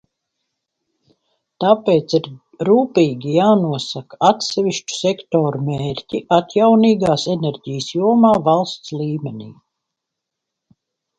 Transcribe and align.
Tāpēc 1.63 2.15
ir 2.19 2.29
rūpīgi 2.69 3.35
jānosaka 3.35 4.19
atsevišķu 4.29 4.97
sektoru 5.01 5.61
mērķi 5.69 6.23
atjaunīgās 6.41 7.27
enerģijas 7.37 7.91
jomā 7.99 8.33
valsts 8.49 8.97
līmenī. 9.03 9.51